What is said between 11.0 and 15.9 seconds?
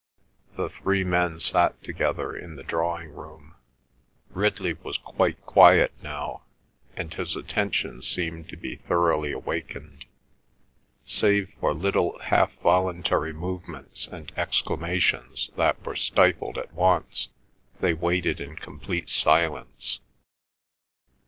Save for little half voluntary movements and exclamations that